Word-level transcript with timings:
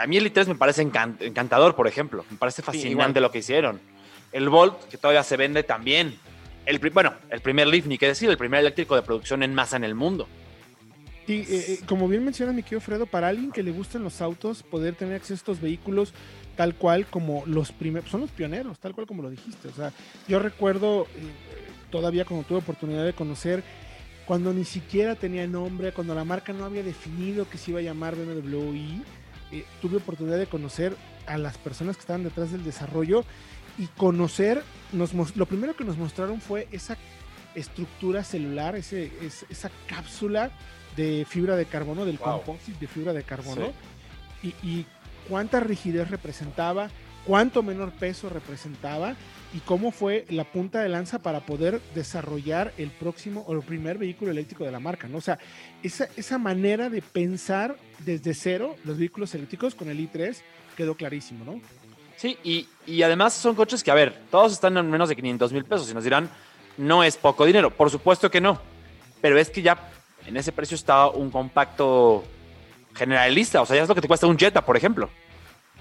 a 0.00 0.06
mí 0.06 0.16
el 0.16 0.32
i3 0.32 0.46
me 0.46 0.54
parece 0.54 0.82
encantador, 0.82 1.74
por 1.74 1.88
ejemplo. 1.88 2.24
Me 2.30 2.36
parece 2.36 2.62
fascinante 2.62 3.20
lo 3.20 3.32
que 3.32 3.38
hicieron. 3.38 3.80
El 4.30 4.48
Volt, 4.48 4.88
que 4.88 4.96
todavía 4.96 5.24
se 5.24 5.36
vende 5.36 5.64
también. 5.64 6.16
El, 6.64 6.78
bueno, 6.90 7.14
el 7.28 7.40
primer 7.40 7.66
Leaf, 7.66 7.86
ni 7.86 7.98
qué 7.98 8.06
decir, 8.06 8.30
el 8.30 8.38
primer 8.38 8.60
eléctrico 8.60 8.94
de 8.94 9.02
producción 9.02 9.42
en 9.42 9.52
masa 9.52 9.76
en 9.76 9.84
el 9.84 9.96
mundo. 9.96 10.28
Y 11.26 11.32
eh, 11.32 11.46
eh, 11.48 11.80
como 11.86 12.08
bien 12.08 12.24
menciona 12.24 12.52
mi 12.52 12.62
querido 12.62 12.80
Fredo, 12.80 13.06
para 13.06 13.28
alguien 13.28 13.50
que 13.50 13.64
le 13.64 13.72
gusten 13.72 14.04
los 14.04 14.20
autos, 14.20 14.62
poder 14.62 14.94
tener 14.94 15.16
acceso 15.16 15.34
a 15.34 15.36
estos 15.36 15.60
vehículos 15.60 16.14
tal 16.56 16.74
cual 16.74 17.06
como 17.06 17.42
los 17.46 17.72
primeros, 17.72 18.10
son 18.10 18.20
los 18.22 18.30
pioneros, 18.30 18.78
tal 18.78 18.94
cual 18.94 19.06
como 19.06 19.22
lo 19.22 19.30
dijiste. 19.30 19.68
O 19.68 19.72
sea, 19.72 19.92
yo 20.28 20.38
recuerdo 20.38 21.06
eh, 21.16 21.30
todavía 21.90 22.24
cuando 22.24 22.46
tuve 22.46 22.58
oportunidad 22.58 23.04
de 23.04 23.12
conocer, 23.12 23.62
cuando 24.26 24.52
ni 24.52 24.64
siquiera 24.64 25.14
tenía 25.14 25.46
nombre, 25.46 25.92
cuando 25.92 26.14
la 26.14 26.24
marca 26.24 26.52
no 26.52 26.64
había 26.64 26.82
definido 26.82 27.48
que 27.48 27.58
se 27.58 27.70
iba 27.72 27.80
a 27.80 27.82
llamar 27.82 28.14
BMW 28.16 29.02
eh, 29.52 29.66
tuve 29.82 29.98
oportunidad 29.98 30.38
de 30.38 30.46
conocer 30.46 30.96
a 31.26 31.36
las 31.36 31.58
personas 31.58 31.96
que 31.96 32.00
estaban 32.00 32.24
detrás 32.24 32.52
del 32.52 32.64
desarrollo 32.64 33.24
y 33.78 33.86
conocer, 33.86 34.62
nos, 34.92 35.14
lo 35.36 35.46
primero 35.46 35.76
que 35.76 35.84
nos 35.84 35.98
mostraron 35.98 36.40
fue 36.40 36.68
esa 36.72 36.96
estructura 37.54 38.24
celular, 38.24 38.76
ese, 38.76 39.12
esa 39.50 39.70
cápsula 39.86 40.50
de 40.96 41.26
fibra 41.28 41.56
de 41.56 41.66
carbono, 41.66 42.06
del 42.06 42.18
composite 42.18 42.78
de 42.80 42.86
fibra 42.86 43.12
de 43.12 43.22
carbono, 43.24 43.72
y, 44.42 44.48
y, 44.66 44.86
cuánta 45.28 45.60
rigidez 45.60 46.10
representaba, 46.10 46.90
cuánto 47.26 47.62
menor 47.62 47.92
peso 47.92 48.28
representaba 48.28 49.14
y 49.54 49.58
cómo 49.60 49.90
fue 49.90 50.24
la 50.30 50.44
punta 50.44 50.80
de 50.80 50.88
lanza 50.88 51.20
para 51.20 51.40
poder 51.40 51.80
desarrollar 51.94 52.72
el 52.78 52.90
próximo 52.90 53.44
o 53.46 53.52
el 53.52 53.60
primer 53.60 53.98
vehículo 53.98 54.30
eléctrico 54.30 54.64
de 54.64 54.72
la 54.72 54.80
marca, 54.80 55.08
¿no? 55.08 55.18
O 55.18 55.20
sea, 55.20 55.38
esa, 55.82 56.08
esa 56.16 56.38
manera 56.38 56.88
de 56.88 57.02
pensar 57.02 57.76
desde 57.98 58.34
cero 58.34 58.76
los 58.84 58.98
vehículos 58.98 59.34
eléctricos 59.34 59.74
con 59.74 59.88
el 59.90 59.98
i3 59.98 60.36
quedó 60.76 60.94
clarísimo, 60.94 61.44
¿no? 61.44 61.60
Sí, 62.16 62.38
y, 62.44 62.68
y 62.86 63.02
además 63.02 63.34
son 63.34 63.54
coches 63.54 63.82
que, 63.82 63.90
a 63.90 63.94
ver, 63.94 64.16
todos 64.30 64.52
están 64.52 64.76
en 64.76 64.88
menos 64.90 65.08
de 65.08 65.16
500 65.16 65.52
mil 65.52 65.64
pesos 65.64 65.90
y 65.90 65.94
nos 65.94 66.04
dirán, 66.04 66.30
no 66.78 67.04
es 67.04 67.16
poco 67.16 67.44
dinero, 67.44 67.70
por 67.70 67.90
supuesto 67.90 68.30
que 68.30 68.40
no, 68.40 68.60
pero 69.20 69.38
es 69.38 69.50
que 69.50 69.60
ya 69.60 69.90
en 70.26 70.36
ese 70.36 70.52
precio 70.52 70.74
está 70.74 71.08
un 71.08 71.30
compacto 71.30 72.24
generalista, 72.94 73.62
o 73.62 73.66
sea, 73.66 73.76
ya 73.76 73.82
es 73.82 73.88
lo 73.88 73.94
que 73.94 74.00
te 74.00 74.08
cuesta 74.08 74.26
un 74.26 74.38
Jetta, 74.38 74.64
por 74.64 74.76
ejemplo. 74.76 75.08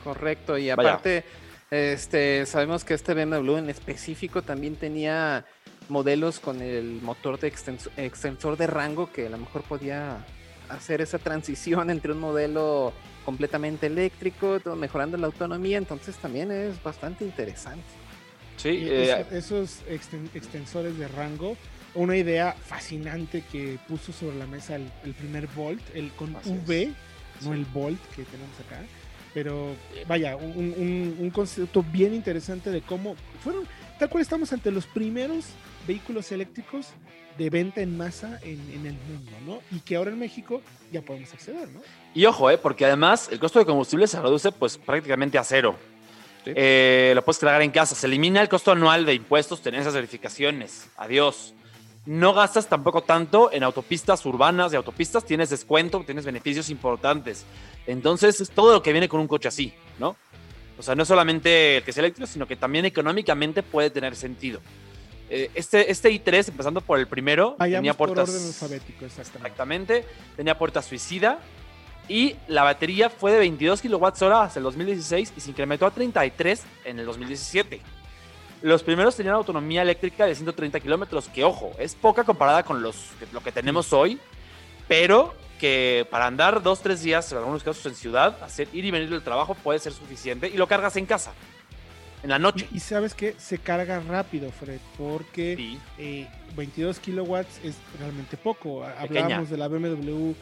Correcto, 0.04 0.58
y 0.58 0.70
aparte... 0.70 1.24
Este, 1.72 2.46
sabemos 2.48 2.84
que 2.84 2.94
este 2.94 3.14
BMW 3.14 3.56
en 3.56 3.70
específico 3.70 4.42
también 4.42 4.76
tenía 4.76 5.46
modelos 5.88 6.42
con 6.42 6.62
el 6.62 7.02
motor 7.02 7.40
de 7.40 7.48
extensor 7.48 8.58
de 8.58 8.68
rango 8.68 9.10
que 9.10 9.28
a 9.28 9.30
lo 9.30 9.38
mejor 9.38 9.62
podía 9.64 10.26
hacer 10.68 11.00
esa 11.00 11.18
transición 11.18 11.90
entre 11.92 12.12
un 12.12 12.20
modelo 12.20 12.92
completamente 13.24 13.88
eléctrico, 13.88 14.60
mejorando 14.76 15.16
la 15.16 15.28
autonomía, 15.28 15.78
entonces 15.78 16.18
también 16.18 16.52
es 16.52 16.82
bastante 16.84 17.24
interesante. 17.24 17.86
Sí, 18.58 18.86
eh, 18.90 19.26
esos 19.32 19.82
extensores 19.88 20.98
de 20.98 21.08
rango, 21.08 21.56
una 21.94 22.16
idea 22.16 22.54
fascinante 22.54 23.44
que 23.52 23.78
puso 23.88 24.12
sobre 24.12 24.38
la 24.38 24.48
mesa 24.48 24.76
el, 24.76 25.14
primer 25.14 25.48
Volt, 25.48 25.82
el 25.94 26.12
con 26.12 26.36
V, 26.36 26.92
no 27.42 27.54
el 27.54 27.66
Volt 27.66 28.00
que 28.16 28.24
tenemos 28.24 28.60
acá 28.66 28.82
pero 29.34 29.76
vaya, 30.08 30.36
un, 30.36 31.32
concepto 31.34 31.84
bien 31.84 32.14
interesante 32.14 32.70
de 32.70 32.82
cómo 32.82 33.16
fueron, 33.44 33.66
tal 34.00 34.10
cual 34.10 34.22
estamos 34.22 34.52
ante 34.54 34.72
los 34.72 34.86
primeros 34.86 35.46
vehículos 35.88 36.32
eléctricos 36.32 36.88
de 37.38 37.50
venta 37.50 37.82
en 37.82 37.98
masa 37.98 38.40
en, 38.44 38.86
el 38.86 38.94
mundo, 38.94 39.32
¿no? 39.46 39.60
Y 39.76 39.80
que 39.80 39.96
ahora 39.96 40.12
en 40.12 40.20
México 40.20 40.62
ya 40.92 41.02
podemos 41.02 41.34
acceder, 41.34 41.70
¿no? 41.70 41.82
Y 42.14 42.26
ojo, 42.26 42.52
¿eh? 42.52 42.58
porque 42.58 42.86
además 42.86 43.30
el 43.32 43.40
costo 43.40 43.60
de 43.60 43.66
combustible 43.66 44.06
se 44.08 44.22
reduce 44.22 44.52
pues 44.52 44.78
prácticamente 44.78 45.38
a 45.38 45.44
cero. 45.44 45.76
Eh, 46.46 47.14
lo 47.16 47.24
puedes 47.24 47.40
cargar 47.40 47.62
en 47.62 47.72
casa. 47.72 47.96
Se 47.96 48.08
elimina 48.08 48.42
el 48.42 48.50
costo 48.50 48.72
anual 48.72 49.06
de 49.06 49.14
impuestos, 49.14 49.62
tenencias, 49.62 49.94
verificaciones. 49.94 50.90
Adiós. 50.98 51.54
No 52.06 52.34
gastas 52.34 52.68
tampoco 52.68 53.04
tanto 53.04 53.52
en 53.52 53.64
autopistas 53.64 54.26
urbanas 54.26 54.74
y 54.74 54.76
autopistas. 54.76 55.24
Tienes 55.24 55.52
descuento, 55.52 56.04
tienes 56.04 56.26
beneficios 56.26 56.70
importantes. 56.70 57.46
Entonces, 57.86 58.42
es 58.42 58.50
todo 58.50 58.74
lo 58.74 58.82
que 58.82 58.92
viene 58.92 59.08
con 59.08 59.20
un 59.20 59.28
coche 59.28 59.48
así, 59.48 59.74
¿no? 60.00 60.16
O 60.80 60.84
sea, 60.84 60.96
no 60.96 61.06
solamente 61.06 61.78
el 61.78 61.84
que 61.84 61.92
es 61.92 61.98
eléctrico, 61.98 62.26
sino 62.26 62.48
que 62.48 62.56
también 62.56 62.86
económicamente 62.86 63.62
puede 63.62 63.92
tener 63.92 64.16
sentido. 64.16 64.62
Eh, 65.30 65.52
este, 65.54 65.92
este 65.92 66.10
i3, 66.12 66.50
empezando 66.50 66.82
por 66.82 66.98
el 66.98 67.08
primero, 67.08 67.56
tenía 67.60 67.94
puertas. 67.94 68.30
Por 68.30 68.36
orden 68.36 68.48
alfabético, 68.48 69.06
exactamente. 69.06 69.48
exactamente. 69.48 70.06
Tenía 70.36 70.58
puerta 70.58 70.82
suicida. 70.82 71.40
Y 72.10 72.36
la 72.48 72.64
batería 72.64 73.10
fue 73.10 73.32
de 73.32 73.40
22 73.40 73.82
kWh 73.82 74.06
hasta 74.06 74.60
el 74.60 74.64
2016 74.64 75.34
y 75.38 75.40
se 75.40 75.50
incrementó 75.52 75.86
a 75.86 75.92
33 75.92 76.64
en 76.86 77.00
el 77.00 77.06
2017. 77.06 77.80
Los 78.62 78.84
primeros 78.84 79.16
tenían 79.16 79.36
autonomía 79.36 79.82
eléctrica 79.82 80.26
de 80.26 80.36
130 80.36 80.80
kilómetros, 80.80 81.30
que 81.30 81.44
ojo, 81.44 81.72
es 81.80 81.96
poca 81.96 82.24
comparada 82.24 82.64
con 82.64 82.82
los, 82.82 83.10
lo 83.32 83.42
que 83.42 83.52
tenemos 83.52 83.92
hoy, 83.92 84.20
pero 84.88 85.34
que 85.60 86.08
para 86.10 86.28
andar 86.28 86.62
dos, 86.62 86.82
tres 86.82 87.02
días, 87.02 87.32
en 87.32 87.40
algunos 87.40 87.64
casos 87.64 87.86
en 87.86 87.96
ciudad, 87.96 88.38
hacer 88.44 88.68
ir 88.74 88.86
y 88.86 88.92
venir 88.92 89.10
del 89.10 89.24
trabajo 89.24 89.56
puede 89.56 89.80
ser 89.80 89.94
suficiente 89.94 90.48
y 90.48 90.58
lo 90.58 90.68
cargas 90.68 90.96
en 90.96 91.06
casa, 91.06 91.34
en 92.24 92.30
la 92.30 92.40
noche. 92.40 92.68
Y, 92.72 92.80
sabes 92.80 93.16
que 93.16 93.36
se 93.38 93.58
carga 93.58 94.00
rápido, 94.00 94.52
Fred, 94.52 94.80
porque 94.98 95.78
22 96.56 96.98
eh, 96.98 97.02
kilowatts 97.02 97.60
es 97.64 97.76
realmente 98.00 98.38
poco. 98.38 98.84
Hablábamos 98.84 99.50
de 99.50 99.58
la 99.58 99.68
BMW 99.68 100.34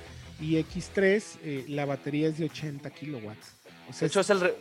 iX3, 0.42 1.24
eh, 1.44 1.65
la 1.68 1.86
batería 1.86 2.27
es 2.27 2.38
de 2.38 2.45
80 2.45 2.89
kilowatts. 2.92 3.56
de 4.00 4.07
hecho, 4.07 4.22
es 4.22 4.30
el, 4.30 4.54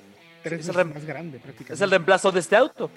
es 0.45 0.69
el 0.69 0.85
más 0.87 1.05
grande 1.05 1.39
prácticamente. 1.39 1.75
Es 1.75 1.81
el 1.81 1.91
reemplazo 1.91 2.33
de 2.33 2.41
este 2.41 2.57
auto. 2.57 2.91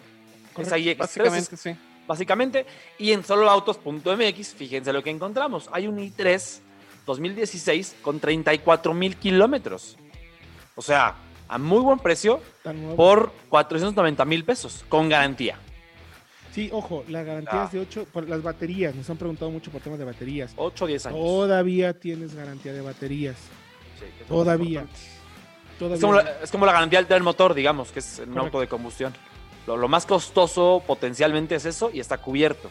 Esa 0.57 0.77
iX3. 0.77 0.97
Básicamente, 0.97 1.57
sí. 1.57 1.75
Básicamente, 2.07 2.65
y 2.97 3.11
en 3.11 3.23
soloautos.mx, 3.23 4.53
fíjense 4.53 4.91
lo 4.91 5.03
que 5.03 5.09
encontramos. 5.09 5.69
Hay 5.71 5.87
un 5.87 5.97
i3 5.97 6.59
2016 7.05 7.95
con 8.01 8.19
34 8.19 8.93
mil 8.93 9.15
kilómetros. 9.17 9.97
O 10.75 10.81
sea, 10.81 11.15
a 11.47 11.57
muy 11.57 11.79
buen 11.81 11.99
precio 11.99 12.41
por 12.95 13.31
490 13.49 14.25
mil 14.25 14.43
pesos, 14.43 14.83
con 14.89 15.09
garantía. 15.09 15.57
Sí, 16.53 16.69
ojo, 16.73 17.05
la 17.07 17.23
garantía 17.23 17.61
Ah. 17.63 17.65
es 17.65 17.71
de 17.71 17.79
8, 17.79 18.07
por 18.11 18.27
las 18.27 18.41
baterías, 18.43 18.93
nos 18.93 19.09
han 19.09 19.15
preguntado 19.17 19.49
mucho 19.51 19.71
por 19.71 19.79
temas 19.81 19.99
de 19.99 20.05
baterías. 20.05 20.51
8 20.57 20.83
o 20.83 20.87
10 20.87 21.05
años. 21.05 21.19
Todavía 21.19 21.93
tienes 21.97 22.35
garantía 22.35 22.73
de 22.73 22.81
baterías. 22.81 23.37
Sí, 23.99 24.05
es 24.21 24.27
Todavía. 24.27 24.85
Es 25.79 25.99
como, 26.01 26.13
la, 26.13 26.21
es 26.43 26.51
como 26.51 26.65
la 26.65 26.73
garantía 26.73 27.01
del 27.03 27.23
motor, 27.23 27.53
digamos, 27.53 27.91
que 27.91 27.99
es 27.99 28.19
un 28.19 28.25
Correcto. 28.25 28.41
auto 28.41 28.59
de 28.59 28.67
combustión. 28.67 29.13
Lo, 29.67 29.77
lo 29.77 29.87
más 29.87 30.05
costoso 30.05 30.83
potencialmente 30.85 31.55
es 31.55 31.65
eso 31.65 31.91
y 31.93 31.99
está 31.99 32.17
cubierto. 32.17 32.69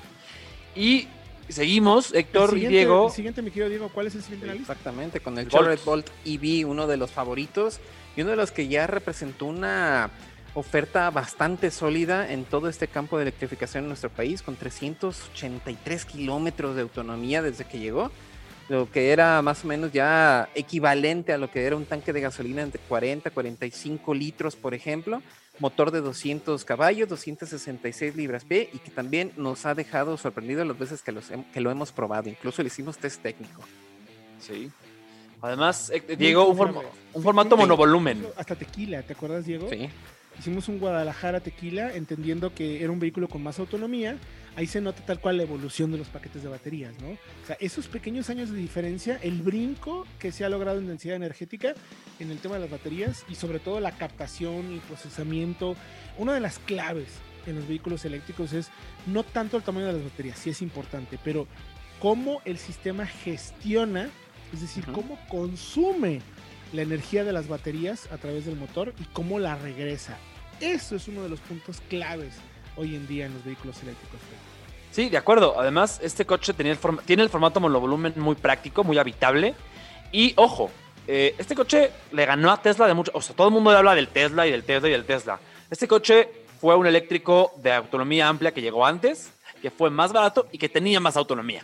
Y 0.75 1.09
seguimos, 1.49 2.15
Héctor 2.15 2.57
y 2.57 2.67
Diego. 2.67 3.07
El 3.07 3.13
siguiente, 3.13 3.43
mi 3.43 3.51
querido 3.51 3.69
Diego, 3.69 3.91
¿cuál 3.93 4.07
es 4.07 4.15
el 4.15 4.23
siguiente 4.23 4.47
en 4.47 4.49
la 4.49 4.55
lista? 4.55 4.73
Exactamente, 4.73 5.21
con 5.21 5.39
el 5.39 5.47
Bolt. 5.47 5.53
Chevrolet 5.53 5.85
Bolt 5.85 6.11
EV, 6.25 6.69
uno 6.69 6.87
de 6.87 6.97
los 6.97 7.11
favoritos 7.11 7.81
y 8.17 8.23
uno 8.23 8.31
de 8.31 8.37
los 8.37 8.51
que 8.51 8.69
ya 8.69 8.87
representó 8.87 9.47
una 9.47 10.11
oferta 10.55 11.11
bastante 11.11 11.71
sólida 11.71 12.33
en 12.33 12.45
todo 12.45 12.69
este 12.69 12.89
campo 12.89 13.17
de 13.17 13.23
electrificación 13.23 13.85
en 13.85 13.89
nuestro 13.89 14.11
país, 14.11 14.43
con 14.43 14.57
383 14.57 16.05
kilómetros 16.05 16.75
de 16.75 16.83
autonomía 16.83 17.41
desde 17.41 17.65
que 17.65 17.79
llegó, 17.79 18.11
lo 18.69 18.91
que 18.91 19.13
era 19.13 19.43
más 19.43 19.65
o 19.65 19.69
menos 19.69 19.93
ya 19.93 20.49
equivalente 20.55 21.33
a 21.33 21.39
lo 21.39 21.51
que 21.51 21.65
era 21.65 21.77
un 21.77 21.87
tanque 21.87 22.13
de 22.13 22.21
gasolina 22.21 22.63
entre 22.63 22.81
40 22.83 23.31
45 23.31 24.15
litros, 24.15 24.57
por 24.57 24.75
ejemplo, 24.75 25.23
motor 25.61 25.91
de 25.91 26.01
200 26.01 26.65
caballos, 26.65 27.09
266 27.09 28.17
libras 28.17 28.45
pie 28.45 28.71
y 28.73 28.79
que 28.79 28.91
también 28.91 29.33
nos 29.37 29.67
ha 29.67 29.75
dejado 29.75 30.17
sorprendido 30.17 30.65
las 30.65 30.79
veces 30.79 31.03
que, 31.03 31.13
los 31.13 31.31
que 31.53 31.61
lo 31.61 31.71
hemos 31.71 31.93
probado, 31.93 32.29
incluso 32.29 32.63
le 32.63 32.69
hicimos 32.69 32.99
test 32.99 33.23
técnico. 33.23 33.63
Sí. 34.41 34.71
Además, 35.43 35.91
eh, 35.91 36.17
Diego, 36.17 36.49
un, 36.49 37.23
formato 37.23 37.57
monovolumen. 37.57 38.27
Hasta 38.37 38.57
tequila, 38.57 39.03
¿te 39.03 39.13
acuerdas, 39.13 39.47
Diego? 39.47 39.69
Sí. 39.71 39.89
Hicimos 40.39 40.69
un 40.69 40.79
Guadalajara 40.79 41.41
tequila, 41.41 41.95
entendiendo 41.95 42.55
que 42.55 42.83
era 42.83 42.91
un 42.91 42.99
vehículo 42.99 43.29
con 43.29 43.43
más 43.43 43.59
autonomía. 43.59 44.17
Ahí 44.57 44.67
se 44.67 44.81
nota 44.81 45.05
tal 45.05 45.21
cual 45.21 45.37
la 45.37 45.43
evolución 45.43 45.93
de 45.93 45.99
los 45.99 46.09
paquetes 46.09 46.43
de 46.43 46.49
baterías, 46.49 46.95
¿no? 47.01 47.11
O 47.11 47.47
sea, 47.47 47.57
esos 47.61 47.89
pequeños 47.89 48.31
años 48.31 48.51
de 48.51 48.59
diferencia, 48.59 49.19
el 49.23 49.43
brinco 49.43 50.07
que 50.19 50.33
se 50.33 50.45
ha 50.45 50.49
logrado 50.49 50.79
en 50.79 50.87
densidad 50.87 51.17
energética 51.17 51.75
en 52.19 52.31
el 52.31 52.39
tema 52.39 52.55
de 52.55 52.63
las 52.63 52.71
baterías 52.71 53.25
y 53.29 53.35
sobre 53.35 53.59
todo 53.59 53.81
la 53.81 53.93
captación 53.93 54.75
y 54.75 54.79
procesamiento. 54.79 55.77
Una 56.17 56.33
de 56.35 56.41
las 56.41 56.59
claves 56.59 57.09
en 57.47 57.57
los 57.57 57.69
vehículos 57.69 58.05
eléctricos 58.05 58.53
es 58.53 58.71
no 59.07 59.23
tanto 59.23 59.57
el 59.57 59.63
tamaño 59.63 59.87
de 59.87 59.95
las 59.95 60.05
baterías, 60.05 60.39
sí 60.39 60.51
es 60.51 60.63
importante, 60.63 61.19
pero 61.23 61.47
cómo 62.01 62.41
el 62.45 62.59
sistema 62.59 63.07
gestiona, 63.07 64.09
es 64.53 64.63
decir, 64.63 64.85
Ujú. 64.85 64.93
cómo 64.93 65.19
consume 65.29 66.21
la 66.73 66.83
energía 66.83 67.25
de 67.25 67.33
las 67.33 67.49
baterías 67.49 68.11
a 68.13 68.19
través 68.19 68.47
del 68.47 68.57
motor 68.57 68.95
y 69.01 69.05
cómo 69.13 69.39
la 69.39 69.57
regresa. 69.57 70.17
Eso 70.61 70.97
es 70.97 71.09
uno 71.09 71.23
de 71.23 71.29
los 71.29 71.41
puntos 71.41 71.81
claves 71.89 72.35
hoy 72.77 72.95
en 72.95 73.07
día 73.07 73.27
en 73.27 73.35
los 73.35 73.45
vehículos 73.45 73.83
eléctricos. 73.83 74.21
Sí, 74.93 75.09
de 75.09 75.17
acuerdo. 75.17 75.59
Además, 75.59 76.01
este 76.03 76.27
coche 76.27 76.53
tenía 76.53 76.73
el 76.73 76.79
tiene 77.07 77.23
el 77.23 77.29
formato 77.29 77.61
monovolumen 77.61 78.15
muy 78.17 78.35
práctico, 78.35 78.85
muy 78.85 78.99
habitable. 78.99 79.55
Y 80.13 80.33
ojo, 80.37 80.71
eh, 81.07 81.35
este 81.39 81.55
coche 81.55 81.91
le 82.13 82.27
ganó 82.27 82.51
a 82.51 82.61
Tesla 82.61 82.87
de 82.87 82.95
mucho. 82.95 83.13
O 83.15 83.23
sea, 83.23 83.35
todo 83.37 83.49
el 83.49 83.55
mundo 83.55 83.71
le 83.71 83.79
habla 83.79 83.95
del 83.95 84.09
Tesla 84.09 84.47
y 84.47 84.51
del 84.51 84.65
Tesla 84.65 84.89
y 84.89 84.93
del 84.93 85.05
Tesla. 85.05 85.39
Este 85.71 85.87
coche 85.87 86.29
fue 86.61 86.75
un 86.77 86.87
eléctrico 86.87 87.53
de 87.59 87.73
autonomía 87.73 88.29
amplia 88.29 88.53
que 88.53 88.61
llegó 88.61 88.85
antes, 88.85 89.33
que 89.63 89.71
fue 89.71 89.91
más 89.91 90.13
barato 90.13 90.49
y 90.53 90.59
que 90.59 90.69
tenía 90.69 91.01
más 91.01 91.17
autonomía. 91.17 91.63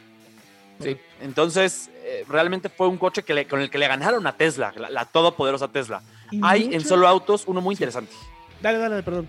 Sí. 0.80 0.96
Entonces, 1.22 1.90
eh, 2.04 2.24
realmente 2.28 2.68
fue 2.68 2.86
un 2.88 2.98
coche 2.98 3.22
que 3.22 3.32
le- 3.34 3.46
con 3.46 3.60
el 3.60 3.70
que 3.70 3.78
le 3.78 3.88
ganaron 3.88 4.26
a 4.26 4.36
Tesla, 4.36 4.72
la, 4.76 4.90
la 4.90 5.04
todopoderosa 5.06 5.68
Tesla. 5.68 6.02
Hay 6.42 6.74
en 6.74 6.84
solo 6.84 7.08
autos 7.08 7.44
uno 7.46 7.60
muy 7.60 7.74
interesante. 7.74 8.12
Dale, 8.60 8.78
dale, 8.78 9.02
perdón. 9.02 9.28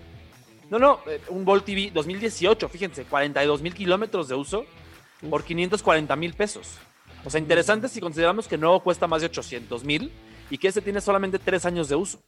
No, 0.70 0.78
no, 0.78 1.00
eh, 1.06 1.20
un 1.28 1.44
Volt 1.44 1.64
TV 1.64 1.90
2018, 1.94 2.68
fíjense, 2.68 3.04
42 3.04 3.62
mil 3.62 3.72
kilómetros 3.74 4.28
de 4.28 4.34
uso 4.34 4.66
por 5.30 5.42
540 5.44 6.14
mil 6.16 6.34
pesos. 6.34 6.74
O 7.24 7.30
sea, 7.30 7.40
interesante 7.40 7.88
si 7.88 8.00
consideramos 8.00 8.46
que 8.46 8.58
no 8.58 8.78
cuesta 8.80 9.06
más 9.06 9.22
de 9.22 9.26
800 9.26 9.82
mil 9.84 10.12
y 10.50 10.58
que 10.58 10.68
este 10.68 10.82
tiene 10.82 11.00
solamente 11.00 11.38
tres 11.38 11.64
años 11.66 11.88
de 11.88 11.96
uso. 11.96 12.20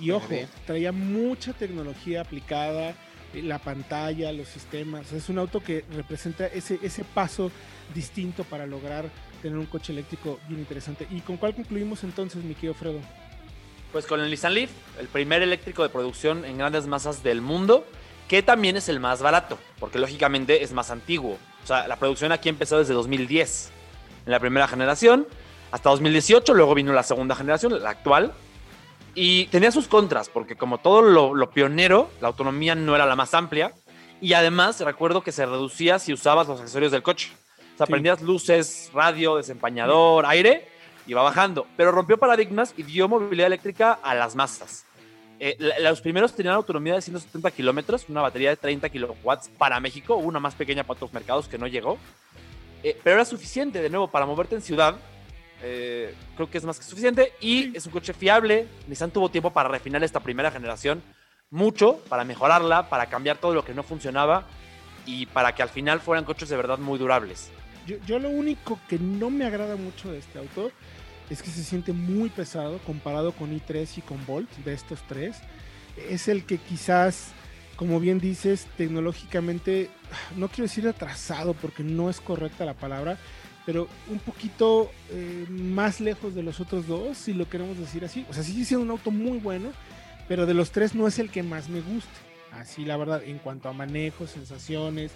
Y 0.00 0.10
ojo, 0.10 0.26
traía 0.66 0.90
mucha 0.90 1.52
tecnología 1.52 2.20
aplicada, 2.22 2.94
la 3.42 3.58
pantalla, 3.58 4.32
los 4.32 4.48
sistemas. 4.48 5.12
Es 5.12 5.28
un 5.28 5.38
auto 5.38 5.60
que 5.60 5.84
representa 5.94 6.46
ese, 6.46 6.78
ese 6.82 7.04
paso 7.04 7.50
distinto 7.94 8.44
para 8.44 8.66
lograr 8.66 9.10
tener 9.42 9.58
un 9.58 9.66
coche 9.66 9.92
eléctrico 9.92 10.38
bien 10.48 10.60
interesante. 10.60 11.06
¿Y 11.10 11.20
con 11.20 11.36
cuál 11.36 11.54
concluimos 11.54 12.02
entonces, 12.04 12.42
mi 12.42 12.54
querido 12.54 12.74
Fredo? 12.74 13.00
Pues 13.92 14.06
con 14.06 14.20
el 14.20 14.30
Nissan 14.30 14.54
Leaf, 14.54 14.70
el 14.98 15.06
primer 15.06 15.42
eléctrico 15.42 15.82
de 15.82 15.88
producción 15.88 16.44
en 16.44 16.58
grandes 16.58 16.86
masas 16.86 17.22
del 17.22 17.40
mundo, 17.40 17.86
que 18.28 18.42
también 18.42 18.76
es 18.76 18.88
el 18.88 19.00
más 19.00 19.20
barato, 19.20 19.58
porque 19.78 19.98
lógicamente 19.98 20.62
es 20.62 20.72
más 20.72 20.90
antiguo. 20.90 21.38
O 21.62 21.66
sea, 21.66 21.86
la 21.86 21.96
producción 21.96 22.32
aquí 22.32 22.48
empezó 22.48 22.78
desde 22.78 22.94
2010, 22.94 23.70
en 24.26 24.32
la 24.32 24.40
primera 24.40 24.66
generación, 24.66 25.26
hasta 25.70 25.90
2018, 25.90 26.54
luego 26.54 26.74
vino 26.74 26.92
la 26.92 27.02
segunda 27.02 27.34
generación, 27.34 27.82
la 27.82 27.90
actual, 27.90 28.32
y 29.14 29.46
tenía 29.46 29.70
sus 29.70 29.86
contras, 29.88 30.28
porque 30.28 30.56
como 30.56 30.78
todo 30.78 31.02
lo, 31.02 31.34
lo 31.34 31.50
pionero, 31.50 32.10
la 32.20 32.28
autonomía 32.28 32.74
no 32.74 32.94
era 32.94 33.06
la 33.06 33.16
más 33.16 33.34
amplia, 33.34 33.72
y 34.20 34.32
además 34.32 34.80
recuerdo 34.80 35.22
que 35.22 35.32
se 35.32 35.44
reducía 35.46 35.98
si 35.98 36.12
usabas 36.12 36.48
los 36.48 36.60
accesorios 36.60 36.92
del 36.92 37.02
coche. 37.02 37.30
O 37.74 37.76
sea, 37.76 37.86
Sí. 37.86 37.92
prendías 37.92 38.22
luces, 38.22 38.90
radio, 38.94 39.36
desempañador, 39.36 40.24
aire, 40.26 40.68
iba 41.06 41.22
bajando, 41.22 41.66
pero 41.76 41.90
rompió 41.92 42.16
paradigmas 42.18 42.72
y 42.76 42.82
dio 42.84 43.08
movilidad 43.08 43.48
eléctrica 43.48 43.98
a 44.02 44.14
las 44.14 44.34
masas. 44.36 44.84
Eh, 45.40 45.56
los 45.80 46.00
primeros 46.00 46.34
tenían 46.34 46.54
autonomía 46.54 46.94
de 46.94 47.02
170 47.02 47.50
kilómetros, 47.50 48.06
una 48.08 48.22
batería 48.22 48.50
de 48.50 48.56
30 48.56 48.88
kilowatts 48.88 49.48
para 49.58 49.80
México, 49.80 50.14
una 50.14 50.38
más 50.38 50.54
pequeña 50.54 50.84
para 50.84 50.94
otros 50.94 51.12
mercados 51.12 51.48
que 51.48 51.58
no 51.58 51.66
llegó, 51.66 51.98
Eh, 52.86 52.98
pero 53.02 53.14
era 53.16 53.24
suficiente, 53.24 53.80
de 53.80 53.88
nuevo, 53.88 54.08
para 54.08 54.26
moverte 54.26 54.54
en 54.54 54.60
ciudad. 54.60 54.96
Eh, 55.66 56.14
creo 56.36 56.50
que 56.50 56.58
es 56.58 56.64
más 56.64 56.78
que 56.78 56.84
suficiente 56.84 57.32
y 57.40 57.74
es 57.74 57.86
un 57.86 57.92
coche 57.92 58.12
fiable. 58.12 58.66
Nissan 58.86 59.10
tuvo 59.10 59.30
tiempo 59.30 59.50
para 59.50 59.70
refinar 59.70 60.04
esta 60.04 60.20
primera 60.20 60.50
generación 60.50 61.02
mucho, 61.50 62.00
para 62.10 62.24
mejorarla, 62.24 62.90
para 62.90 63.06
cambiar 63.06 63.38
todo 63.38 63.54
lo 63.54 63.64
que 63.64 63.72
no 63.72 63.82
funcionaba 63.82 64.46
y 65.06 65.24
para 65.26 65.54
que 65.54 65.62
al 65.62 65.70
final 65.70 66.00
fueran 66.00 66.26
coches 66.26 66.50
de 66.50 66.56
verdad 66.56 66.78
muy 66.78 66.98
durables. 66.98 67.50
Yo, 67.86 67.96
yo 68.06 68.18
lo 68.18 68.28
único 68.28 68.78
que 68.88 68.98
no 68.98 69.30
me 69.30 69.46
agrada 69.46 69.76
mucho 69.76 70.12
de 70.12 70.18
este 70.18 70.38
auto 70.38 70.70
es 71.30 71.42
que 71.42 71.50
se 71.50 71.64
siente 71.64 71.94
muy 71.94 72.28
pesado 72.28 72.78
comparado 72.80 73.32
con 73.32 73.58
i3 73.58 73.88
y 73.96 74.00
con 74.02 74.24
Volt, 74.26 74.50
de 74.64 74.74
estos 74.74 75.02
tres. 75.08 75.38
Es 76.10 76.28
el 76.28 76.44
que 76.44 76.58
quizás, 76.58 77.28
como 77.76 78.00
bien 78.00 78.18
dices, 78.18 78.66
tecnológicamente, 78.76 79.88
no 80.36 80.48
quiero 80.48 80.64
decir 80.64 80.86
atrasado 80.86 81.54
porque 81.54 81.82
no 81.82 82.10
es 82.10 82.20
correcta 82.20 82.66
la 82.66 82.74
palabra, 82.74 83.18
pero 83.66 83.88
un 84.08 84.18
poquito 84.18 84.90
eh, 85.10 85.46
más 85.48 86.00
lejos 86.00 86.34
de 86.34 86.42
los 86.42 86.60
otros 86.60 86.86
dos, 86.86 87.16
si 87.18 87.32
lo 87.32 87.48
queremos 87.48 87.78
decir 87.78 88.04
así. 88.04 88.26
O 88.28 88.34
sea, 88.34 88.42
sigue 88.42 88.64
siendo 88.64 88.84
un 88.84 88.90
auto 88.90 89.10
muy 89.10 89.38
bueno, 89.38 89.72
pero 90.28 90.46
de 90.46 90.54
los 90.54 90.70
tres 90.70 90.94
no 90.94 91.06
es 91.06 91.18
el 91.18 91.30
que 91.30 91.42
más 91.42 91.68
me 91.68 91.80
gusta. 91.80 92.10
Así, 92.52 92.84
la 92.84 92.96
verdad, 92.96 93.22
en 93.24 93.38
cuanto 93.38 93.68
a 93.68 93.72
manejo, 93.72 94.26
sensaciones, 94.26 95.10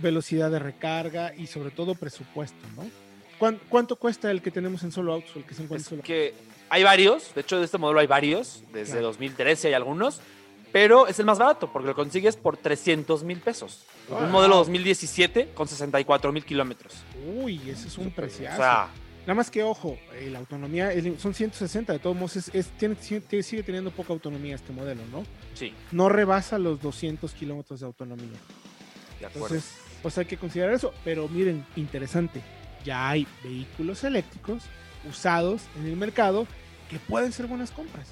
velocidad 0.00 0.50
de 0.50 0.58
recarga 0.58 1.34
y 1.36 1.46
sobre 1.46 1.70
todo 1.70 1.94
presupuesto, 1.94 2.56
¿no? 2.76 2.84
¿Cuán- 3.38 3.60
¿Cuánto 3.68 3.96
cuesta 3.96 4.30
el 4.30 4.40
que 4.40 4.50
tenemos 4.50 4.82
en 4.84 4.92
solo 4.92 5.12
autos 5.12 5.34
el 5.36 5.44
que 5.44 5.54
se 5.54 5.62
encuentra 5.64 5.82
Es 5.82 5.88
solo 5.88 6.02
que 6.02 6.32
hay 6.70 6.82
varios, 6.84 7.34
de 7.34 7.40
hecho 7.42 7.58
de 7.58 7.64
este 7.66 7.76
modelo 7.76 8.00
hay 8.00 8.06
varios, 8.06 8.62
desde 8.72 8.92
Claro. 8.92 9.08
2013 9.08 9.68
hay 9.68 9.74
algunos, 9.74 10.20
pero 10.72 11.06
es 11.06 11.18
el 11.18 11.26
más 11.26 11.38
barato 11.38 11.70
porque 11.72 11.88
lo 11.88 11.94
consigues 11.94 12.36
por 12.36 12.56
300 12.56 13.22
mil 13.24 13.38
pesos. 13.40 13.84
Un 14.08 14.30
modelo 14.30 14.56
2017 14.56 15.50
con 15.54 15.68
64 15.68 16.32
mil 16.32 16.44
kilómetros. 16.44 16.94
Uy, 17.36 17.60
ese 17.70 17.88
es 17.88 17.98
un 17.98 18.08
O 18.08 18.10
preciazo. 18.10 18.56
sea, 18.56 18.88
Nada 19.22 19.34
más 19.34 19.52
que 19.52 19.62
ojo, 19.62 19.96
eh, 20.14 20.30
la 20.32 20.40
autonomía 20.40 20.92
es- 20.92 21.20
son 21.22 21.32
160, 21.32 21.92
de 21.92 22.00
todos 22.00 22.16
modos 22.16 22.34
es, 22.34 22.50
es- 22.52 22.70
tiene- 22.76 22.96
sigue 22.96 23.42
sigue 23.44 23.62
teniendo 23.62 23.92
poca 23.92 24.12
autonomía 24.12 24.56
este 24.56 24.72
modelo, 24.72 25.00
¿no? 25.12 25.22
sí, 25.54 25.72
No 25.92 26.08
rebasa 26.08 26.58
los 26.58 26.80
200 26.82 27.32
kilómetros 27.32 27.78
de 27.78 27.86
autonomía. 27.86 28.26
de 29.20 29.26
acuerdo. 29.26 29.54
Entonces, 29.54 29.76
pues 30.02 30.18
hay 30.18 30.24
que 30.24 30.36
considerar 30.36 30.74
eso. 30.74 30.92
Pero 31.04 31.28
miren, 31.28 31.64
interesante, 31.76 32.40
ya 32.84 33.10
hay 33.10 33.24
vehículos 33.44 34.02
eléctricos 34.02 34.64
usados 35.08 35.62
en 35.78 35.86
el 35.86 35.96
mercado 35.96 36.48
que 36.90 36.98
pueden 36.98 37.30
ser 37.32 37.46
buenas 37.46 37.70
compras. 37.70 38.08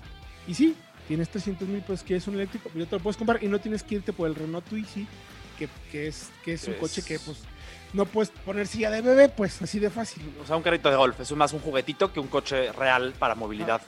Y 0.46 0.54
sí, 0.54 0.76
tienes 1.10 1.28
300 1.28 1.66
mil 1.66 1.80
pesos 1.80 2.04
que 2.04 2.14
es 2.14 2.28
un 2.28 2.34
eléctrico, 2.34 2.70
pero 2.72 2.84
ya 2.84 2.88
te 2.90 2.94
lo 2.96 3.02
puedes 3.02 3.16
comprar 3.16 3.42
y 3.42 3.48
no 3.48 3.58
tienes 3.58 3.82
que 3.82 3.96
irte 3.96 4.12
por 4.12 4.28
el 4.28 4.36
Renault 4.36 4.64
Twizy, 4.68 5.08
que, 5.58 5.68
que 5.90 6.06
es, 6.06 6.28
que 6.44 6.52
es 6.52 6.68
un 6.68 6.74
Es- 6.74 6.78
coche 6.78 7.02
que 7.02 7.18
pues 7.18 7.38
no 7.92 8.06
puedes 8.06 8.30
poner 8.30 8.68
silla 8.68 8.92
de 8.92 9.00
bebé, 9.02 9.28
pues 9.28 9.60
así 9.60 9.80
de 9.80 9.90
fácil. 9.90 10.22
O 10.40 10.46
sea, 10.46 10.54
un 10.56 10.62
carrito 10.62 10.88
de 10.88 10.94
golf, 10.94 11.18
es 11.18 11.32
más 11.32 11.52
un 11.52 11.58
juguetito 11.58 12.12
que 12.12 12.20
un 12.20 12.28
coche 12.28 12.70
real 12.70 13.12
para 13.18 13.34
movilidad. 13.34 13.82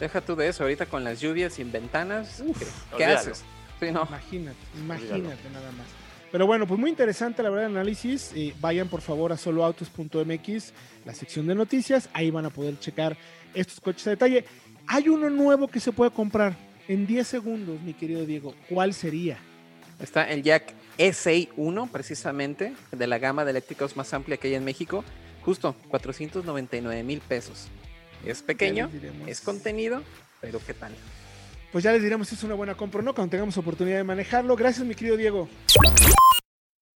Deja 0.00 0.20
tú 0.20 0.34
de 0.34 0.48
eso, 0.48 0.64
ahorita 0.64 0.86
con 0.86 1.04
las 1.04 1.20
lluvias 1.20 1.52
sin 1.54 1.70
ventanas, 1.70 2.42
Uf, 2.44 2.60
¿qué, 2.96 3.04
haces? 3.04 3.44
Sí, 3.78 3.92
no. 3.92 4.08
Imagínate, 4.08 4.58
imagínate 4.76 5.50
nada 5.52 5.70
más. 5.70 5.86
Pero 6.32 6.48
bueno, 6.48 6.66
pues 6.66 6.80
muy 6.80 6.90
interesante 6.90 7.44
la 7.44 7.50
verdad 7.50 7.66
el 7.70 7.76
análisis. 7.76 8.32
Eh, 8.34 8.52
vayan 8.60 8.88
por 8.88 9.00
favor 9.00 9.30
a 9.32 9.36
soloautos.mx, 9.36 10.72
la 11.04 11.14
sección 11.14 11.46
de 11.46 11.54
noticias. 11.54 12.08
Ahí 12.12 12.32
van 12.32 12.46
a 12.46 12.50
poder 12.50 12.76
checar 12.80 13.16
estos 13.54 13.78
coches 13.78 14.04
a 14.08 14.10
detalle. 14.10 14.44
Hay 14.86 15.08
uno 15.08 15.30
nuevo 15.30 15.68
que 15.68 15.80
se 15.80 15.92
puede 15.92 16.10
comprar 16.10 16.54
en 16.88 17.06
10 17.06 17.26
segundos, 17.26 17.80
mi 17.80 17.94
querido 17.94 18.26
Diego. 18.26 18.54
¿Cuál 18.68 18.94
sería? 18.94 19.38
Está 20.00 20.28
el 20.30 20.42
Jack 20.42 20.74
S1, 20.98 21.88
precisamente, 21.90 22.74
de 22.92 23.06
la 23.06 23.18
gama 23.18 23.44
de 23.44 23.52
eléctricos 23.52 23.96
más 23.96 24.12
amplia 24.12 24.36
que 24.36 24.48
hay 24.48 24.54
en 24.54 24.64
México. 24.64 25.04
Justo, 25.44 25.74
499 25.88 27.02
mil 27.02 27.20
pesos. 27.20 27.68
Es 28.24 28.42
pequeño, 28.42 28.90
es 29.26 29.40
contenido, 29.40 30.02
pero 30.40 30.58
¿qué 30.66 30.74
tal? 30.74 30.92
Pues 31.72 31.84
ya 31.84 31.92
les 31.92 32.02
diremos 32.02 32.28
si 32.28 32.34
es 32.34 32.42
una 32.44 32.54
buena 32.54 32.74
compra 32.74 33.00
o 33.00 33.02
no 33.02 33.14
cuando 33.14 33.30
tengamos 33.32 33.56
oportunidad 33.58 33.98
de 33.98 34.04
manejarlo. 34.04 34.56
Gracias, 34.56 34.86
mi 34.86 34.94
querido 34.94 35.16
Diego. 35.16 35.48